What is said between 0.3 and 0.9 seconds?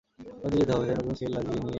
অনেকদূর যেতে হবে